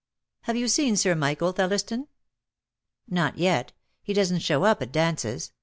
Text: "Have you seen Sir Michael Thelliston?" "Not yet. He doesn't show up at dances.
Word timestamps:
"Have 0.45 0.55
you 0.55 0.67
seen 0.67 0.97
Sir 0.97 1.13
Michael 1.13 1.53
Thelliston?" 1.53 2.07
"Not 3.07 3.37
yet. 3.37 3.71
He 4.01 4.13
doesn't 4.13 4.39
show 4.39 4.63
up 4.63 4.81
at 4.81 4.91
dances. 4.91 5.51